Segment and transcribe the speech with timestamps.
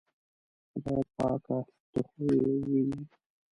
[0.71, 1.57] خدایه پاکه
[1.91, 3.01] ته خو یې وینې.